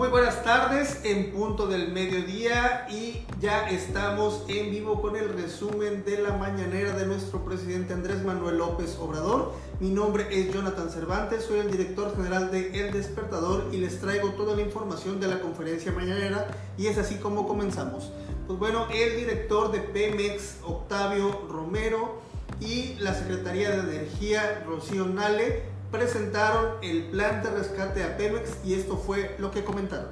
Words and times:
Muy 0.00 0.08
buenas 0.08 0.42
tardes, 0.42 1.00
en 1.04 1.30
punto 1.30 1.66
del 1.66 1.92
mediodía 1.92 2.86
y 2.90 3.22
ya 3.38 3.68
estamos 3.68 4.46
en 4.48 4.70
vivo 4.70 5.02
con 5.02 5.14
el 5.14 5.28
resumen 5.28 6.06
de 6.06 6.22
la 6.22 6.38
mañanera 6.38 6.96
de 6.96 7.04
nuestro 7.04 7.44
presidente 7.44 7.92
Andrés 7.92 8.24
Manuel 8.24 8.56
López 8.56 8.96
Obrador. 8.98 9.52
Mi 9.78 9.90
nombre 9.90 10.26
es 10.30 10.54
Jonathan 10.54 10.88
Cervantes, 10.88 11.44
soy 11.44 11.58
el 11.58 11.70
director 11.70 12.16
general 12.16 12.50
de 12.50 12.80
El 12.80 12.94
Despertador 12.94 13.66
y 13.72 13.76
les 13.76 14.00
traigo 14.00 14.30
toda 14.30 14.56
la 14.56 14.62
información 14.62 15.20
de 15.20 15.28
la 15.28 15.40
conferencia 15.40 15.92
mañanera 15.92 16.46
y 16.78 16.86
es 16.86 16.96
así 16.96 17.16
como 17.16 17.46
comenzamos. 17.46 18.10
Pues 18.46 18.58
bueno, 18.58 18.86
el 18.90 19.18
director 19.18 19.70
de 19.70 19.80
Pemex, 19.80 20.60
Octavio 20.64 21.42
Romero, 21.50 22.22
y 22.58 22.94
la 23.00 23.14
Secretaría 23.14 23.70
de 23.70 23.96
Energía, 23.96 24.64
Rocío 24.66 25.06
Nale, 25.06 25.62
presentaron 25.90 26.66
el 26.82 27.02
plan 27.04 27.42
de 27.42 27.50
rescate 27.50 28.04
a 28.04 28.16
Pemex 28.16 28.58
y 28.64 28.74
esto 28.74 28.96
fue 28.96 29.36
lo 29.38 29.50
que 29.50 29.64
comentaron. 29.64 30.06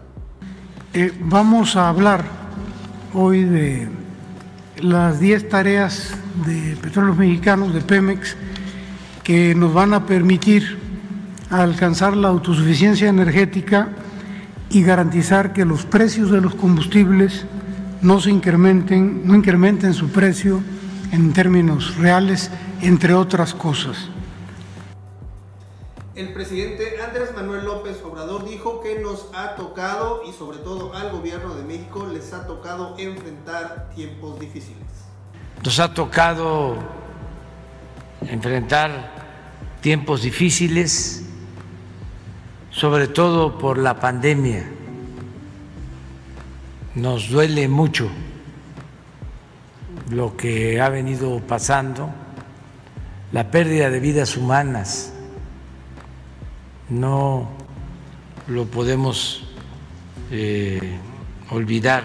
Eh, 0.94 1.12
vamos 1.20 1.76
a 1.76 1.88
hablar 1.88 2.24
hoy 3.14 3.44
de 3.44 3.88
las 4.80 5.20
10 5.20 5.48
tareas 5.48 6.14
de 6.46 6.76
Petróleos 6.80 7.16
Mexicanos, 7.16 7.74
de 7.74 7.80
Pemex, 7.80 8.36
que 9.22 9.54
nos 9.54 9.72
van 9.74 9.94
a 9.94 10.06
permitir 10.06 10.78
alcanzar 11.50 12.16
la 12.16 12.28
autosuficiencia 12.28 13.08
energética 13.08 13.88
y 14.70 14.82
garantizar 14.82 15.52
que 15.52 15.64
los 15.64 15.84
precios 15.84 16.30
de 16.30 16.40
los 16.40 16.54
combustibles 16.54 17.46
no 18.02 18.20
se 18.20 18.30
incrementen, 18.30 19.26
no 19.26 19.34
incrementen 19.34 19.94
su 19.94 20.08
precio 20.10 20.62
en 21.12 21.32
términos 21.32 21.96
reales, 21.96 22.50
entre 22.80 23.14
otras 23.14 23.54
cosas. 23.54 24.10
El 26.18 26.32
presidente 26.32 27.00
Andrés 27.00 27.32
Manuel 27.32 27.64
López 27.64 28.02
Obrador 28.02 28.44
dijo 28.44 28.80
que 28.80 28.98
nos 28.98 29.28
ha 29.34 29.54
tocado 29.54 30.22
y 30.28 30.32
sobre 30.32 30.58
todo 30.58 30.92
al 30.92 31.12
gobierno 31.12 31.54
de 31.54 31.62
México 31.62 32.08
les 32.12 32.32
ha 32.32 32.44
tocado 32.44 32.96
enfrentar 32.98 33.88
tiempos 33.94 34.40
difíciles. 34.40 34.82
Nos 35.64 35.78
ha 35.78 35.94
tocado 35.94 36.74
enfrentar 38.22 39.12
tiempos 39.80 40.22
difíciles, 40.22 41.24
sobre 42.72 43.06
todo 43.06 43.56
por 43.56 43.78
la 43.78 44.00
pandemia. 44.00 44.68
Nos 46.96 47.30
duele 47.30 47.68
mucho 47.68 48.08
lo 50.10 50.36
que 50.36 50.80
ha 50.80 50.88
venido 50.88 51.38
pasando, 51.46 52.10
la 53.30 53.52
pérdida 53.52 53.88
de 53.88 54.00
vidas 54.00 54.36
humanas 54.36 55.12
no 56.90 57.48
lo 58.46 58.64
podemos 58.66 59.42
eh, 60.30 60.98
olvidar. 61.50 62.04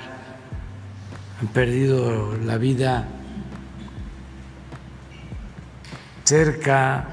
Han 1.39 1.47
perdido 1.47 2.37
la 2.37 2.57
vida 2.57 3.07
cerca 6.23 7.07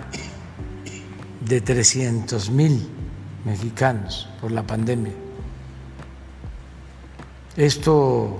de 1.41 1.61
300 1.61 2.51
mil 2.51 2.89
mexicanos 3.45 4.29
por 4.41 4.53
la 4.53 4.63
pandemia. 4.63 5.13
Esto 7.57 8.37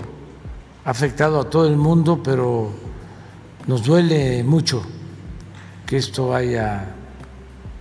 ha 0.85 0.89
afectado 0.89 1.41
a 1.41 1.49
todo 1.49 1.67
el 1.67 1.77
mundo, 1.77 2.21
pero 2.23 2.71
nos 3.67 3.83
duele 3.83 4.43
mucho 4.43 4.81
que 5.85 5.97
esto 5.97 6.33
haya 6.33 6.85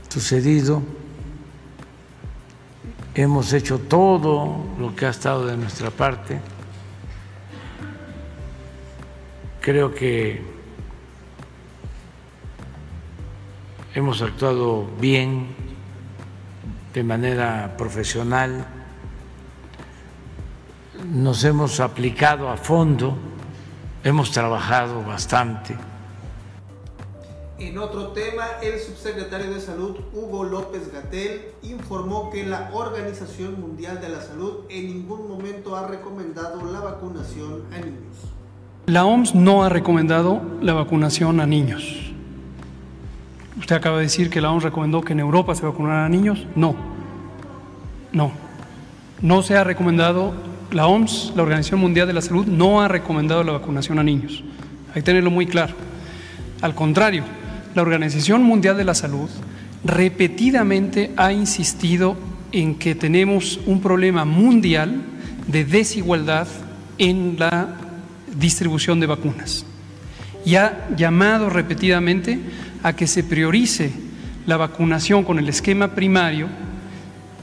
sucedido 0.08 0.82
hemos 3.22 3.52
hecho 3.52 3.78
todo 3.78 4.64
lo 4.78 4.94
que 4.94 5.06
ha 5.06 5.10
estado 5.10 5.46
de 5.46 5.56
nuestra 5.56 5.90
parte. 5.90 6.40
Creo 9.60 9.94
que 9.94 10.42
hemos 13.94 14.22
actuado 14.22 14.86
bien, 14.98 15.48
de 16.94 17.04
manera 17.04 17.74
profesional, 17.76 18.66
nos 21.12 21.44
hemos 21.44 21.80
aplicado 21.80 22.48
a 22.48 22.56
fondo, 22.56 23.16
hemos 24.02 24.30
trabajado 24.30 25.02
bastante 25.02 25.76
en 27.60 27.78
otro 27.78 28.08
tema, 28.08 28.44
el 28.62 28.78
subsecretario 28.80 29.52
de 29.52 29.60
Salud, 29.60 29.96
Hugo 30.14 30.44
López 30.44 30.90
Gatel, 30.92 31.42
informó 31.62 32.30
que 32.30 32.46
la 32.46 32.70
Organización 32.72 33.60
Mundial 33.60 34.00
de 34.00 34.08
la 34.08 34.22
Salud 34.22 34.60
en 34.70 34.86
ningún 34.86 35.28
momento 35.28 35.76
ha 35.76 35.86
recomendado 35.86 36.64
la 36.72 36.80
vacunación 36.80 37.64
a 37.72 37.76
niños. 37.76 38.16
La 38.86 39.04
OMS 39.04 39.34
no 39.34 39.62
ha 39.62 39.68
recomendado 39.68 40.40
la 40.62 40.72
vacunación 40.72 41.38
a 41.40 41.46
niños. 41.46 42.12
Usted 43.58 43.76
acaba 43.76 43.98
de 43.98 44.04
decir 44.04 44.30
que 44.30 44.40
la 44.40 44.50
OMS 44.50 44.62
recomendó 44.62 45.02
que 45.02 45.12
en 45.12 45.20
Europa 45.20 45.54
se 45.54 45.66
vacunara 45.66 46.06
a 46.06 46.08
niños. 46.08 46.46
No, 46.56 46.74
no. 48.12 48.32
No 49.20 49.42
se 49.42 49.58
ha 49.58 49.64
recomendado, 49.64 50.32
la 50.72 50.86
OMS, 50.86 51.34
la 51.36 51.42
Organización 51.42 51.80
Mundial 51.80 52.06
de 52.06 52.14
la 52.14 52.22
Salud, 52.22 52.46
no 52.46 52.80
ha 52.80 52.88
recomendado 52.88 53.44
la 53.44 53.52
vacunación 53.52 53.98
a 53.98 54.02
niños. 54.02 54.42
Hay 54.88 54.94
que 54.94 55.02
tenerlo 55.02 55.30
muy 55.30 55.46
claro. 55.46 55.74
Al 56.62 56.74
contrario, 56.74 57.22
la 57.74 57.82
Organización 57.82 58.42
Mundial 58.42 58.76
de 58.76 58.84
la 58.84 58.94
Salud 58.94 59.28
repetidamente 59.84 61.12
ha 61.16 61.32
insistido 61.32 62.16
en 62.52 62.74
que 62.76 62.94
tenemos 62.94 63.60
un 63.66 63.80
problema 63.80 64.24
mundial 64.24 65.02
de 65.46 65.64
desigualdad 65.64 66.48
en 66.98 67.36
la 67.38 67.76
distribución 68.36 69.00
de 69.00 69.06
vacunas 69.06 69.64
y 70.44 70.56
ha 70.56 70.88
llamado 70.96 71.50
repetidamente 71.50 72.40
a 72.82 72.94
que 72.94 73.06
se 73.06 73.22
priorice 73.22 73.92
la 74.46 74.56
vacunación 74.56 75.24
con 75.24 75.38
el 75.38 75.48
esquema 75.48 75.94
primario 75.94 76.48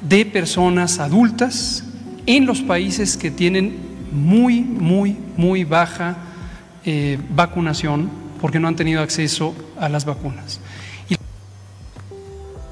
de 0.07 0.25
personas 0.25 0.99
adultas 0.99 1.83
en 2.25 2.45
los 2.45 2.61
países 2.61 3.17
que 3.17 3.31
tienen 3.31 3.77
muy, 4.11 4.61
muy, 4.61 5.17
muy 5.37 5.63
baja 5.63 6.17
eh, 6.85 7.17
vacunación 7.29 8.09
porque 8.41 8.59
no 8.59 8.67
han 8.67 8.75
tenido 8.75 9.01
acceso 9.01 9.53
a 9.79 9.89
las 9.89 10.05
vacunas. 10.05 10.59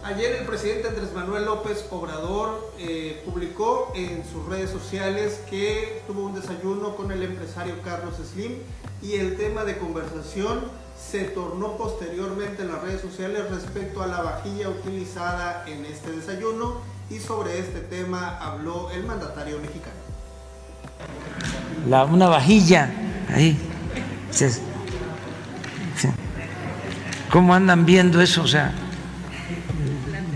Ayer 0.05 0.35
el 0.35 0.45
presidente 0.45 0.87
Andrés 0.87 1.11
Manuel 1.13 1.45
López 1.45 1.87
Obrador 1.89 2.71
eh, 2.77 3.23
publicó 3.25 3.91
en 3.95 4.23
sus 4.23 4.45
redes 4.45 4.69
sociales 4.69 5.41
que 5.49 6.03
tuvo 6.05 6.27
un 6.27 6.35
desayuno 6.35 6.95
con 6.95 7.11
el 7.11 7.23
empresario 7.23 7.81
Carlos 7.83 8.13
Slim 8.31 8.53
y 9.01 9.13
el 9.13 9.35
tema 9.35 9.63
de 9.63 9.79
conversación 9.79 10.61
se 10.95 11.23
tornó 11.23 11.75
posteriormente 11.75 12.61
en 12.61 12.67
las 12.71 12.83
redes 12.83 13.01
sociales 13.01 13.49
respecto 13.49 14.03
a 14.03 14.07
la 14.07 14.21
vajilla 14.21 14.69
utilizada 14.69 15.65
en 15.67 15.85
este 15.85 16.11
desayuno 16.11 16.81
y 17.09 17.17
sobre 17.17 17.57
este 17.57 17.79
tema 17.79 18.37
habló 18.37 18.91
el 18.91 19.03
mandatario 19.05 19.57
mexicano. 19.59 19.95
La, 21.89 22.05
una 22.05 22.27
vajilla 22.27 22.93
ahí. 23.33 23.57
¿Cómo 27.35 27.53
andan 27.53 27.85
viendo 27.85 28.21
eso? 28.21 28.43
O 28.43 28.47
sea, 28.47 28.71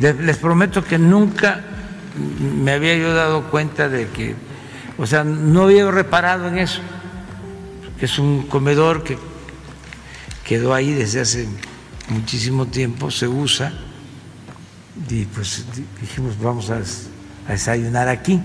les 0.01 0.35
prometo 0.35 0.83
que 0.83 0.97
nunca 0.97 1.63
me 2.61 2.73
había 2.73 2.97
yo 2.97 3.13
dado 3.13 3.49
cuenta 3.49 3.87
de 3.87 4.09
que, 4.09 4.35
o 4.97 5.07
sea, 5.07 5.23
no 5.23 5.63
había 5.63 5.89
reparado 5.89 6.49
en 6.49 6.57
eso, 6.57 6.81
que 7.97 8.05
es 8.05 8.19
un 8.19 8.47
comedor 8.47 9.05
que 9.05 9.17
quedó 10.43 10.73
ahí 10.73 10.91
desde 10.91 11.21
hace 11.21 11.47
muchísimo 12.09 12.65
tiempo, 12.65 13.09
se 13.09 13.29
usa, 13.29 13.71
y 15.09 15.23
pues 15.23 15.63
dijimos, 16.01 16.37
vamos 16.37 16.69
a, 16.69 16.81
desayunar 17.49 18.09
aquí. 18.09 18.41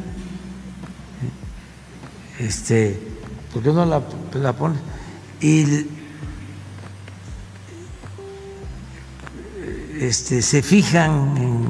Este, 2.38 3.00
¿por 3.52 3.64
qué 3.64 3.70
no 3.70 3.84
la, 3.84 4.00
la 4.40 4.52
pones? 4.52 4.78
Y 5.40 5.88
este, 10.00 10.42
se 10.42 10.62
fijan 10.62 11.36
en 11.36 11.68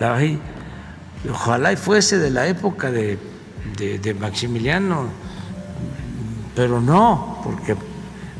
la 0.00 0.10
vajilla. 0.10 0.38
Ojalá 1.30 1.72
y 1.72 1.76
fuese 1.76 2.18
de 2.18 2.30
la 2.30 2.46
época 2.46 2.90
de, 2.90 3.18
de, 3.76 4.14
Maximiliano, 4.14 5.08
pero 6.54 6.80
no, 6.80 7.40
porque 7.42 7.76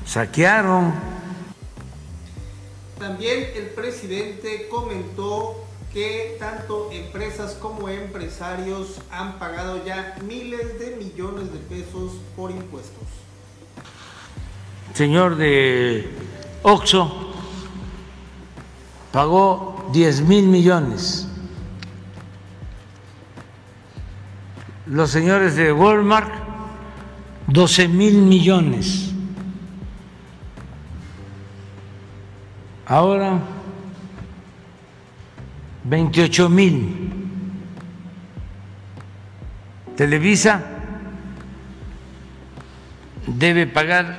saquearon. 0.07 0.93
También 2.99 3.49
el 3.55 3.67
presidente 3.71 4.69
comentó 4.71 5.65
que 5.93 6.37
tanto 6.39 6.91
empresas 6.93 7.55
como 7.55 7.89
empresarios 7.89 9.01
han 9.11 9.39
pagado 9.39 9.85
ya 9.85 10.17
miles 10.27 10.79
de 10.79 10.97
millones 10.97 11.53
de 11.53 11.59
pesos 11.59 12.13
por 12.37 12.51
impuestos. 12.51 13.09
Señor 14.95 15.37
de 15.37 16.09
Oxo, 16.63 17.28
pagó 19.13 19.91
10 19.93 20.23
mil 20.23 20.47
millones. 20.49 21.29
los 24.91 25.11
señores 25.11 25.55
de 25.57 25.73
Walmart 25.73 26.33
12 27.47 27.89
mil 27.89 28.23
millones. 28.23 29.11
Ahora 32.87 33.39
28 35.85 36.49
mil. 36.49 37.13
Televisa 39.97 40.63
debe 43.27 43.67
pagar 43.67 44.19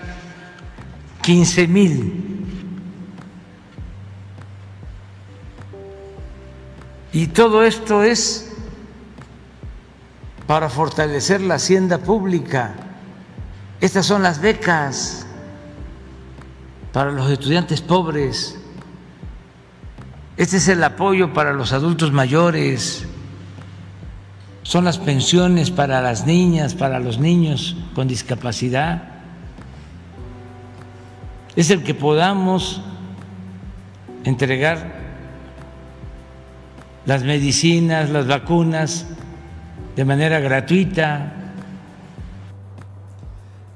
15 1.22 1.68
mil. 1.68 2.39
Y 7.12 7.28
todo 7.28 7.64
esto 7.64 8.04
es 8.04 8.52
para 10.46 10.70
fortalecer 10.70 11.42
la 11.42 11.56
hacienda 11.56 11.98
pública. 12.00 12.74
Estas 13.82 14.06
son 14.06 14.24
las 14.24 14.42
becas 14.42 15.26
para 16.92 17.12
los 17.12 17.30
estudiantes 17.30 17.82
pobres. 17.82 18.58
Este 20.38 20.58
es 20.58 20.68
el 20.68 20.84
apoyo 20.84 21.34
para 21.34 21.54
los 21.54 21.74
adultos 21.74 22.12
mayores. 22.12 23.06
Son 24.64 24.86
las 24.86 25.00
pensiones 25.00 25.72
para 25.72 26.02
las 26.02 26.26
niñas, 26.26 26.76
para 26.76 27.00
los 27.00 27.20
niños 27.20 27.76
con 27.96 28.08
discapacidad. 28.08 29.04
Es 31.56 31.72
el 31.72 31.84
que 31.84 31.94
podamos 31.94 32.82
entregar 34.24 35.09
las 37.10 37.24
medicinas, 37.24 38.12
las 38.12 38.28
vacunas 38.28 39.08
de 39.96 40.06
manera 40.06 40.40
gratuita. 40.40 41.34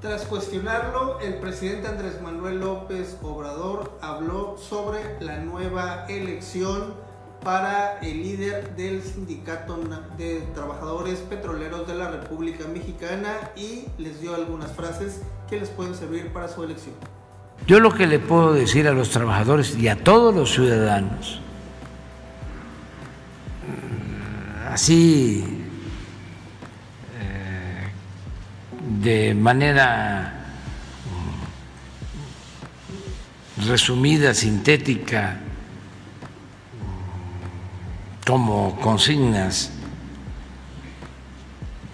Tras 0.01 0.25
cuestionarlo, 0.25 1.19
el 1.19 1.39
presidente 1.39 1.87
Andrés 1.87 2.21
Manuel 2.21 2.59
López 2.59 3.17
Obrador 3.23 3.97
habló 4.03 4.55
sobre 4.59 4.99
la 5.19 5.39
nueva 5.39 6.05
elección 6.09 6.93
para 7.43 7.97
el 8.03 8.21
líder 8.21 8.75
del 8.75 9.01
sindicato 9.01 9.79
de 10.15 10.41
trabajadores 10.53 11.17
petroleros 11.21 11.87
de 11.87 11.95
la 11.95 12.11
República 12.11 12.67
Mexicana 12.67 13.33
y 13.55 13.85
les 13.97 14.21
dio 14.21 14.35
algunas 14.35 14.71
frases 14.73 15.23
que 15.49 15.59
les 15.59 15.69
pueden 15.69 15.95
servir 15.95 16.31
para 16.31 16.49
su 16.49 16.63
elección. 16.63 16.93
Yo 17.65 17.79
lo 17.79 17.91
que 17.95 18.05
le 18.05 18.19
puedo 18.19 18.53
decir 18.53 18.87
a 18.87 18.91
los 18.91 19.09
trabajadores 19.09 19.75
y 19.75 19.87
a 19.87 20.03
todos 20.03 20.35
los 20.35 20.53
ciudadanos 20.53 21.42
así 24.73 25.43
eh, 27.19 27.91
de 28.99 29.33
manera 29.35 30.33
mm, 33.59 33.67
resumida, 33.67 34.33
sintética, 34.33 35.39
como 38.25 38.75
consignas, 38.81 39.69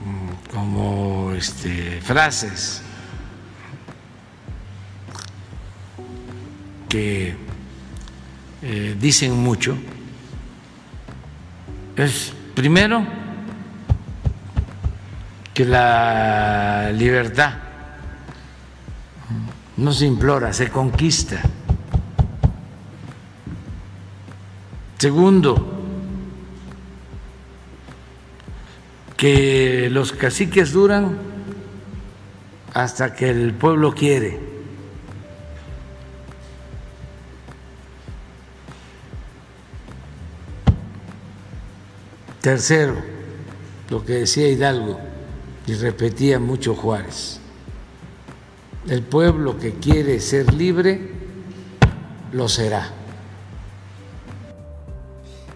mm, 0.05 0.53
como 0.53 1.33
este, 1.33 1.99
frases 2.01 2.81
que 6.87 7.35
eh, 8.61 8.95
dicen 8.99 9.33
mucho, 9.33 9.77
es 11.97 12.38
Primero, 12.59 13.05
que 15.53 15.63
la 15.63 16.91
libertad 16.91 17.53
no 19.77 19.93
se 19.93 20.05
implora, 20.05 20.51
se 20.51 20.67
conquista. 20.67 21.41
Segundo, 24.97 25.85
que 29.15 29.87
los 29.89 30.11
caciques 30.11 30.73
duran 30.73 31.17
hasta 32.73 33.15
que 33.15 33.29
el 33.29 33.53
pueblo 33.53 33.95
quiere. 33.95 34.48
Tercero, 42.49 42.95
lo 43.91 44.03
que 44.03 44.13
decía 44.13 44.47
Hidalgo 44.47 44.99
y 45.67 45.75
repetía 45.75 46.39
mucho 46.39 46.73
Juárez, 46.73 47.39
el 48.87 49.03
pueblo 49.03 49.59
que 49.59 49.75
quiere 49.75 50.19
ser 50.19 50.51
libre, 50.55 51.11
lo 52.31 52.49
será. 52.49 52.89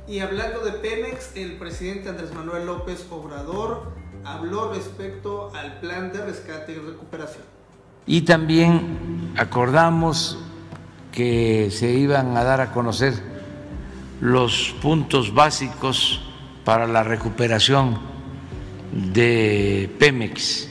Y 0.08 0.20
hablando 0.20 0.64
de 0.64 0.74
Pemex, 0.74 1.36
el 1.36 1.58
presidente 1.58 2.10
Andrés 2.10 2.32
Manuel 2.32 2.68
López 2.68 3.08
Obrador 3.10 3.92
habló 4.24 4.72
respecto 4.72 5.52
al 5.56 5.80
plan 5.80 6.14
de 6.14 6.24
rescate 6.24 6.74
y 6.74 6.76
recuperación. 6.76 7.44
Y 8.06 8.22
también 8.22 9.34
acordamos 9.36 10.38
que 11.12 11.72
se 11.72 11.90
iban 11.90 12.38
a 12.38 12.44
dar 12.44 12.62
a 12.62 12.72
conocer 12.72 13.16
los 14.22 14.76
puntos 14.80 15.34
básicos 15.34 16.30
para 16.64 16.88
la 16.88 17.04
recuperación 17.04 18.00
de 18.92 19.90
Pemex 20.00 20.70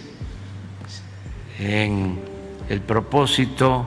en 1.59 2.19
el 2.69 2.81
propósito 2.81 3.87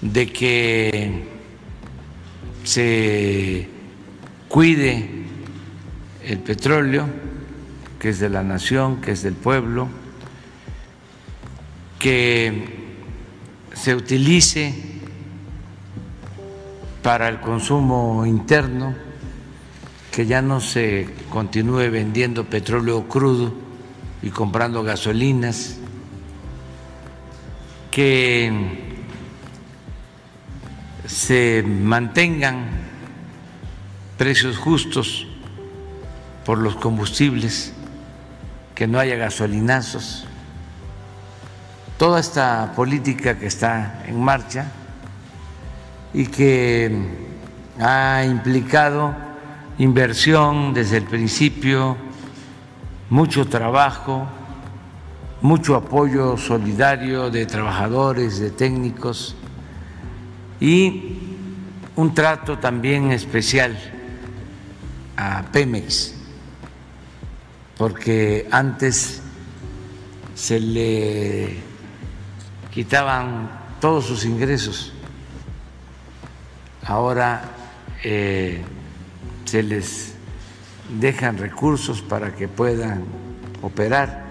de 0.00 0.32
que 0.32 1.24
se 2.62 3.68
cuide 4.48 5.24
el 6.24 6.38
petróleo, 6.38 7.06
que 7.98 8.10
es 8.10 8.20
de 8.20 8.28
la 8.28 8.42
nación, 8.42 9.00
que 9.00 9.12
es 9.12 9.22
del 9.22 9.34
pueblo, 9.34 9.88
que 11.98 12.84
se 13.72 13.94
utilice 13.94 14.74
para 17.02 17.28
el 17.28 17.40
consumo 17.40 18.24
interno 18.24 19.03
que 20.14 20.26
ya 20.26 20.40
no 20.42 20.60
se 20.60 21.08
continúe 21.28 21.90
vendiendo 21.90 22.44
petróleo 22.44 23.08
crudo 23.08 23.52
y 24.22 24.30
comprando 24.30 24.84
gasolinas, 24.84 25.78
que 27.90 29.02
se 31.04 31.64
mantengan 31.66 32.68
precios 34.16 34.56
justos 34.56 35.26
por 36.44 36.58
los 36.58 36.76
combustibles, 36.76 37.72
que 38.76 38.86
no 38.86 39.00
haya 39.00 39.16
gasolinazos. 39.16 40.26
Toda 41.98 42.20
esta 42.20 42.72
política 42.76 43.36
que 43.36 43.46
está 43.46 44.04
en 44.06 44.22
marcha 44.22 44.70
y 46.12 46.26
que 46.26 47.04
ha 47.80 48.22
implicado 48.24 49.23
inversión 49.78 50.72
desde 50.72 50.98
el 50.98 51.04
principio, 51.04 51.96
mucho 53.10 53.46
trabajo, 53.46 54.26
mucho 55.40 55.74
apoyo 55.74 56.36
solidario 56.36 57.30
de 57.30 57.46
trabajadores, 57.46 58.38
de 58.38 58.50
técnicos 58.50 59.34
y 60.60 61.18
un 61.96 62.14
trato 62.14 62.58
también 62.58 63.12
especial 63.12 63.76
a 65.16 65.42
Pemex, 65.52 66.14
porque 67.76 68.48
antes 68.50 69.22
se 70.34 70.60
le 70.60 71.56
quitaban 72.72 73.50
todos 73.80 74.06
sus 74.06 74.24
ingresos, 74.24 74.92
ahora 76.84 77.44
eh, 78.02 78.62
se 79.44 79.62
les 79.62 80.14
dejan 81.00 81.38
recursos 81.38 82.02
para 82.02 82.34
que 82.34 82.48
puedan 82.48 83.04
operar. 83.62 84.24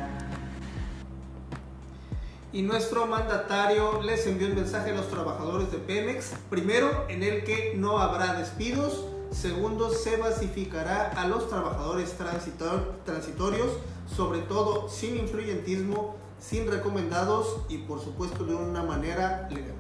Y 2.52 2.62
nuestro 2.62 3.08
mandatario 3.08 4.02
les 4.04 4.28
envió 4.28 4.48
un 4.48 4.56
mensaje 4.56 4.92
a 4.92 4.94
los 4.94 5.10
trabajadores 5.10 5.72
de 5.72 5.80
Pemex, 5.80 6.34
primero 6.52 7.06
en 7.10 7.24
el 7.24 7.44
que 7.44 7.74
no 7.76 7.98
habrá 7.98 8.36
despidos, 8.36 9.06
segundo 9.32 9.90
se 9.90 10.18
basificará 10.18 11.10
a 11.16 11.28
los 11.28 11.50
trabajadores 11.50 12.16
transitorios, 12.16 13.72
sobre 14.16 14.40
todo 14.40 14.88
sin 14.88 15.18
influyentismo, 15.18 16.16
sin 16.40 16.70
recomendados 16.70 17.58
y 17.70 17.80
por 17.80 18.00
supuesto 18.00 18.44
de 18.44 18.54
una 18.54 18.84
manera 18.84 19.48
legal. 19.50 19.74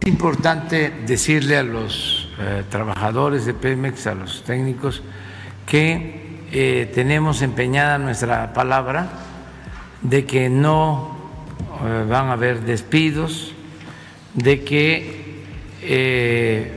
Es 0.00 0.08
importante 0.08 0.90
decirle 1.06 1.58
a 1.58 1.62
los 1.62 2.27
eh, 2.40 2.62
trabajadores 2.70 3.46
de 3.46 3.54
Pemex, 3.54 4.06
a 4.06 4.14
los 4.14 4.44
técnicos, 4.44 5.02
que 5.66 6.46
eh, 6.52 6.88
tenemos 6.94 7.42
empeñada 7.42 7.98
nuestra 7.98 8.52
palabra 8.52 9.08
de 10.02 10.24
que 10.24 10.48
no 10.48 11.16
eh, 11.84 12.06
van 12.08 12.26
a 12.26 12.34
haber 12.34 12.60
despidos, 12.60 13.52
de 14.34 14.62
que 14.62 15.18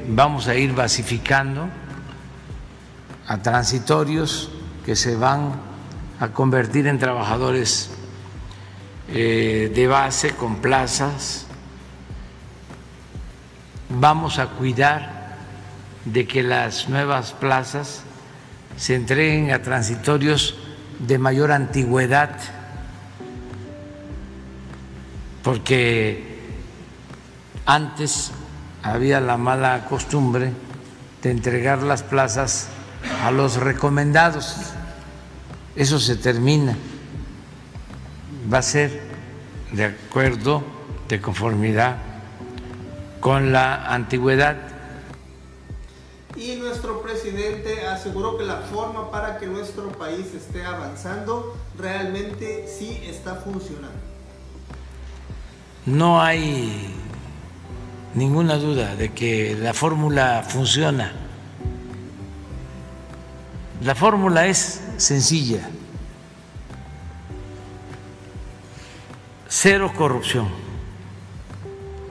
vamos 0.09 0.47
a 0.47 0.55
ir 0.55 0.73
basificando 0.73 1.67
a 3.27 3.37
transitorios 3.43 4.51
que 4.83 4.95
se 4.95 5.15
van 5.15 5.53
a 6.19 6.29
convertir 6.29 6.87
en 6.87 6.97
trabajadores 6.97 7.91
de 9.07 9.87
base 9.89 10.31
con 10.31 10.57
plazas. 10.57 11.45
Vamos 13.89 14.39
a 14.39 14.47
cuidar 14.47 15.20
de 16.05 16.27
que 16.27 16.43
las 16.43 16.89
nuevas 16.89 17.33
plazas 17.33 18.03
se 18.77 18.95
entreguen 18.95 19.51
a 19.51 19.61
transitorios 19.61 20.55
de 20.99 21.17
mayor 21.17 21.51
antigüedad, 21.51 22.37
porque 25.43 26.39
antes 27.65 28.31
había 28.83 29.19
la 29.19 29.37
mala 29.37 29.85
costumbre 29.85 30.51
de 31.21 31.31
entregar 31.31 31.83
las 31.83 32.03
plazas 32.03 32.69
a 33.23 33.31
los 33.31 33.57
recomendados. 33.57 34.57
Eso 35.75 35.99
se 35.99 36.15
termina. 36.15 36.75
Va 38.51 38.59
a 38.59 38.63
ser 38.63 39.01
de 39.71 39.85
acuerdo, 39.85 40.63
de 41.07 41.21
conformidad 41.21 41.97
con 43.19 43.51
la 43.51 43.85
antigüedad 43.93 44.70
y 46.35 46.55
nuestro 46.55 47.01
presidente 47.01 47.87
aseguró 47.87 48.37
que 48.37 48.43
la 48.43 48.57
forma 48.57 49.11
para 49.11 49.37
que 49.37 49.47
nuestro 49.47 49.89
país 49.91 50.33
esté 50.33 50.65
avanzando 50.65 51.55
realmente 51.77 52.67
sí 52.67 53.01
está 53.05 53.35
funcionando. 53.35 53.99
No 55.85 56.21
hay 56.21 56.93
ninguna 58.13 58.55
duda 58.57 58.95
de 58.95 59.11
que 59.13 59.57
la 59.59 59.73
fórmula 59.73 60.43
funciona. 60.47 61.11
La 63.83 63.95
fórmula 63.95 64.47
es 64.47 64.81
sencilla. 64.97 65.67
Cero 69.47 69.91
corrupción. 69.97 70.47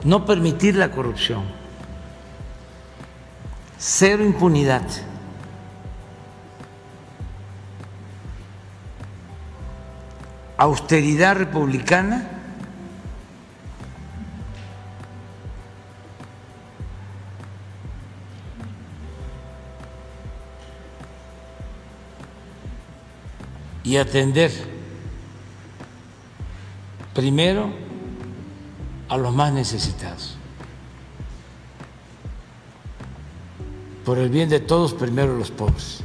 No 0.03 0.25
permitir 0.25 0.75
la 0.75 0.91
corrupción 0.91 1.60
cero 3.81 4.23
impunidad. 4.23 4.83
Austeridad 10.55 11.35
republicana. 11.35 12.27
Y 23.83 23.97
atender 23.97 24.51
primero 27.15 27.73
a 29.09 29.17
los 29.17 29.33
más 29.33 29.51
necesitados. 29.51 30.37
Por 34.11 34.19
el 34.19 34.27
bien 34.27 34.49
de 34.49 34.59
todos, 34.59 34.93
primero 34.93 35.37
los 35.37 35.51
pobres. 35.51 36.01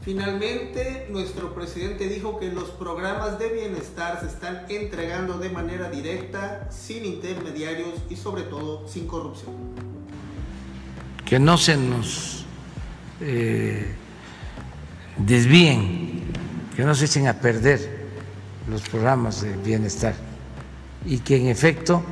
Finalmente, 0.00 1.06
nuestro 1.10 1.54
presidente 1.54 2.08
dijo 2.08 2.38
que 2.38 2.50
los 2.50 2.70
programas 2.70 3.38
de 3.38 3.50
bienestar 3.50 4.18
se 4.18 4.28
están 4.28 4.64
entregando 4.70 5.36
de 5.36 5.50
manera 5.50 5.90
directa, 5.90 6.66
sin 6.70 7.04
intermediarios 7.04 7.90
y 8.08 8.16
sobre 8.16 8.44
todo 8.44 8.88
sin 8.88 9.06
corrupción. 9.06 9.52
Que 11.26 11.38
no 11.38 11.58
se 11.58 11.76
nos 11.76 12.46
eh, 13.20 13.94
desvíen, 15.18 16.32
que 16.74 16.82
no 16.82 16.94
se 16.94 17.04
echen 17.04 17.26
a 17.26 17.34
perder 17.34 18.08
los 18.70 18.80
programas 18.88 19.42
de 19.42 19.54
bienestar 19.54 20.14
y 21.04 21.18
que 21.18 21.36
en 21.36 21.48
efecto 21.48 22.02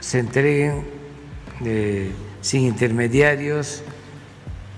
se 0.00 0.18
entreguen 0.18 0.84
eh, 1.64 2.10
sin 2.48 2.62
intermediarios, 2.62 3.82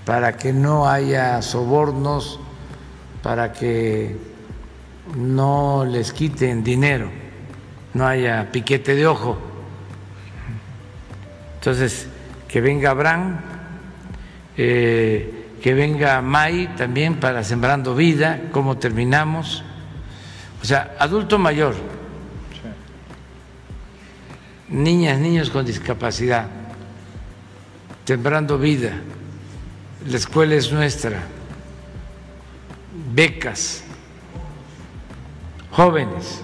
para 0.03 0.35
que 0.35 0.51
no 0.51 0.89
haya 0.89 1.41
sobornos, 1.41 2.37
para 3.23 3.53
que 3.53 4.17
no 5.15 5.85
les 5.85 6.11
quiten 6.11 6.65
dinero, 6.65 7.09
no 7.93 8.05
haya 8.05 8.51
piquete 8.51 8.93
de 8.93 9.07
ojo. 9.07 9.37
Entonces, 11.59 12.09
que 12.49 12.59
venga 12.59 12.89
Abraham, 12.89 13.39
eh, 14.57 15.55
que 15.63 15.73
venga 15.73 16.21
May 16.21 16.75
también 16.75 17.21
para 17.21 17.41
Sembrando 17.41 17.95
Vida, 17.95 18.49
cómo 18.51 18.79
terminamos. 18.79 19.63
O 20.61 20.65
sea, 20.65 20.97
adulto 20.99 21.39
mayor, 21.39 21.75
niñas, 24.67 25.19
niños 25.19 25.49
con 25.49 25.65
discapacidad 25.65 26.60
Sembrando 28.11 28.57
Vida, 28.57 28.91
la 30.05 30.17
escuela 30.17 30.55
es 30.55 30.69
nuestra, 30.69 31.23
becas, 33.15 33.85
jóvenes, 35.71 36.41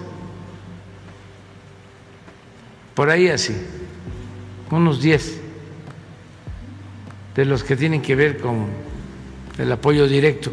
por 2.94 3.10
ahí 3.10 3.28
así, 3.28 3.54
unos 4.70 5.02
10 5.02 5.40
de 7.36 7.44
los 7.44 7.62
que 7.62 7.76
tienen 7.76 8.00
que 8.00 8.14
ver 8.14 8.38
con 8.40 8.68
el 9.58 9.70
apoyo 9.70 10.08
directo 10.08 10.50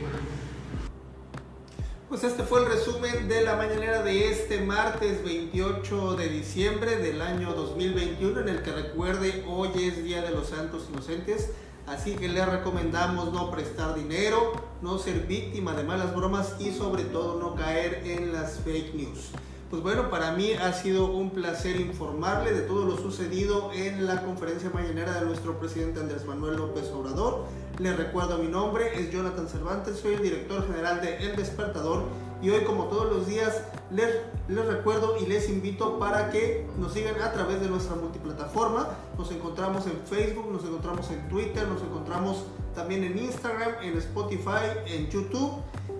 28 5.95 6.15
de 6.17 6.29
diciembre 6.29 6.97
del 6.97 7.21
año 7.21 7.53
2021, 7.53 8.41
en 8.41 8.49
el 8.49 8.61
que 8.61 8.71
recuerde 8.71 9.45
hoy 9.47 9.69
es 9.75 10.03
Día 10.03 10.21
de 10.21 10.31
los 10.31 10.47
Santos 10.47 10.87
Inocentes, 10.91 11.51
así 11.87 12.15
que 12.15 12.27
le 12.27 12.45
recomendamos 12.45 13.31
no 13.31 13.49
prestar 13.49 13.95
dinero, 13.95 14.53
no 14.81 14.97
ser 14.97 15.21
víctima 15.25 15.73
de 15.73 15.83
malas 15.83 16.13
bromas 16.13 16.55
y 16.59 16.71
sobre 16.71 17.03
todo 17.03 17.39
no 17.39 17.55
caer 17.55 18.01
en 18.05 18.33
las 18.33 18.59
fake 18.59 18.93
news. 18.93 19.31
Pues 19.69 19.81
bueno, 19.81 20.09
para 20.09 20.33
mí 20.33 20.51
ha 20.51 20.73
sido 20.73 21.11
un 21.11 21.31
placer 21.31 21.79
informarle 21.79 22.51
de 22.53 22.61
todo 22.61 22.85
lo 22.85 22.97
sucedido 22.97 23.71
en 23.73 24.05
la 24.05 24.21
conferencia 24.23 24.69
mañanera 24.73 25.19
de 25.19 25.25
nuestro 25.25 25.57
presidente 25.59 26.01
Andrés 26.01 26.25
Manuel 26.25 26.57
López 26.57 26.91
Obrador. 26.91 27.45
Le 27.79 27.95
recuerdo 27.95 28.37
mi 28.37 28.47
nombre, 28.47 28.99
es 28.99 29.11
Jonathan 29.11 29.47
Cervantes, 29.47 29.99
soy 29.99 30.15
el 30.15 30.21
director 30.21 30.67
general 30.67 31.01
de 31.01 31.17
El 31.17 31.35
Despertador 31.35 32.03
y 32.45 32.49
hoy 32.51 32.63
como 32.63 32.83
todos 32.85 33.11
los 33.11 33.25
días 33.25 33.59
les, 33.89 34.07
les 34.47 34.65
recuerdo 34.67 35.17
y 35.19 35.25
les 35.25 35.49
invito 35.49 35.97
para 35.97 36.29
que 36.29 36.67
nos 36.77 36.93
sigan 36.93 37.19
a 37.19 37.31
través 37.31 37.59
de 37.59 37.67
nuestra 37.67 37.95
multiplataforma. 37.95 38.89
Nos 39.17 39.31
encontramos 39.31 39.87
en 39.87 39.99
Facebook, 40.05 40.51
nos 40.51 40.63
encontramos 40.63 41.09
en 41.09 41.27
Twitter, 41.27 41.67
nos 41.67 41.81
encontramos 41.81 42.45
también 42.75 43.03
en 43.03 43.17
Instagram, 43.17 43.81
en 43.81 43.97
Spotify, 43.97 44.77
en 44.85 45.09
YouTube 45.09 45.53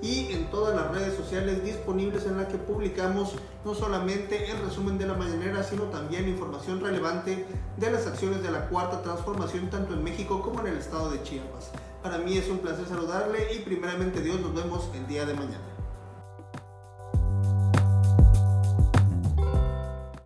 y 0.04 0.34
en 0.34 0.52
todas 0.52 0.76
las 0.76 0.92
redes 0.92 1.16
sociales 1.18 1.64
disponibles 1.64 2.28
en 2.28 2.38
las 2.38 2.46
que 2.46 2.60
publicamos 2.60 3.34
no 3.64 3.74
solamente 3.74 4.52
el 4.52 4.60
resumen 4.60 5.00
de 5.00 5.08
la 5.08 5.16
mañanera, 5.16 5.64
sino 5.64 5.86
también 5.86 6.30
información 6.30 6.80
relevante 6.80 7.44
de 7.76 7.92
las 7.92 8.06
acciones 8.06 8.44
de 8.44 8.52
la 8.52 8.70
cuarta 8.70 9.02
transformación 9.02 9.72
tanto 9.72 9.96
en 9.96 10.04
México 10.04 10.44
como 10.44 10.60
en 10.60 10.68
el 10.68 10.78
estado 10.78 11.10
de 11.10 11.24
Chiapas. 11.24 11.72
Para 12.04 12.20
mí 12.20 12.38
es 12.38 12.48
un 12.50 12.60
placer 12.60 12.86
saludarle 12.88 13.52
y 13.56 13.64
primeramente 13.64 14.22
Dios 14.22 14.40
nos 14.42 14.54
vemos 14.54 14.92
el 14.94 15.08
día 15.08 15.26
de 15.26 15.34
mañana. 15.34 15.75